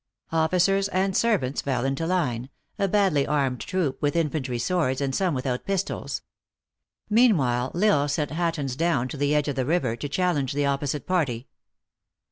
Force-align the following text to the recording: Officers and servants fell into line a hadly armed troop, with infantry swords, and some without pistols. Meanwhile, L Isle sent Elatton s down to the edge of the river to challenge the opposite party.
Officers 0.31 0.87
and 0.87 1.15
servants 1.15 1.61
fell 1.61 1.85
into 1.85 2.07
line 2.07 2.49
a 2.79 2.89
hadly 2.91 3.27
armed 3.27 3.59
troop, 3.59 4.01
with 4.01 4.15
infantry 4.15 4.57
swords, 4.57 4.99
and 4.99 5.13
some 5.13 5.35
without 5.35 5.63
pistols. 5.63 6.23
Meanwhile, 7.07 7.71
L 7.75 7.83
Isle 7.99 8.07
sent 8.07 8.31
Elatton 8.31 8.65
s 8.65 8.75
down 8.75 9.07
to 9.09 9.17
the 9.17 9.35
edge 9.35 9.47
of 9.47 9.55
the 9.55 9.63
river 9.67 9.95
to 9.95 10.09
challenge 10.09 10.53
the 10.53 10.65
opposite 10.65 11.05
party. 11.05 11.49